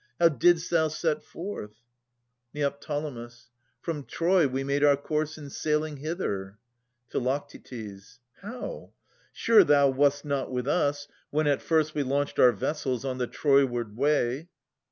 How 0.19 0.29
didst 0.29 0.71
thou 0.71 0.87
set 0.87 1.21
forth? 1.23 1.75
Ned. 2.55 2.73
From 3.81 4.03
Troy 4.05 4.47
we 4.47 4.63
made 4.63 4.83
our 4.83 4.97
course 4.97 5.37
in 5.37 5.43
saiHng 5.49 5.99
hither. 5.99 6.57
Phi. 7.11 7.39
How? 8.41 8.93
Sure 9.31 9.63
thou 9.63 9.89
wast 9.91 10.25
not 10.25 10.51
with 10.51 10.67
us, 10.67 11.07
when 11.29 11.45
at 11.45 11.61
first 11.61 11.93
We 11.93 12.01
launched 12.01 12.39
our 12.39 12.51
vessels 12.51 13.05
on 13.05 13.19
the 13.19 13.27
Troyward 13.27 13.93
way 13.95 14.49